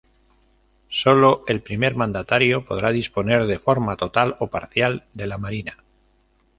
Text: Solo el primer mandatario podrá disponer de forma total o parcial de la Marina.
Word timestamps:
Solo 0.89 1.43
el 1.45 1.61
primer 1.61 1.95
mandatario 1.95 2.65
podrá 2.65 2.91
disponer 2.91 3.45
de 3.45 3.59
forma 3.59 3.97
total 3.97 4.35
o 4.39 4.47
parcial 4.47 5.03
de 5.13 5.27
la 5.27 5.37
Marina. 5.37 5.77